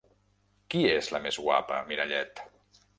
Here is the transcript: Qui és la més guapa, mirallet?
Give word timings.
Qui 0.75 0.81
és 0.95 1.11
la 1.17 1.23
més 1.27 1.39
guapa, 1.47 1.81
mirallet? 1.93 2.47